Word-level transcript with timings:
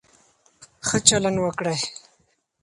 ښه 0.87 0.97
چلند 1.07 1.37
وکړئ. 1.41 1.79